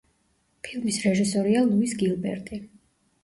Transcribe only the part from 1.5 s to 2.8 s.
ლუის გილბერტი.